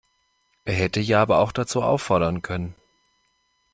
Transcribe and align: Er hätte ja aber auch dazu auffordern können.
Er 0.65 0.73
hätte 0.73 0.99
ja 0.99 1.21
aber 1.21 1.37
auch 1.37 1.51
dazu 1.51 1.83
auffordern 1.83 2.41
können. 2.41 2.73